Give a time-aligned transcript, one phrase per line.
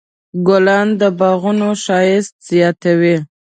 [0.47, 3.15] ګلان د باغونو ښایست زیاتوي.